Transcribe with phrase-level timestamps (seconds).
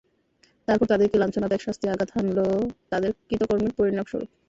[0.67, 2.37] তারপর তাদেরকে লাঞ্ছনাদায়ক শাস্তি আঘাত হানল
[2.91, 4.29] তাদের কৃতকর্মের পরিণামস্বরূপ।